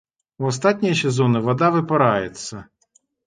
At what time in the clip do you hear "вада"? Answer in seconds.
1.49-1.69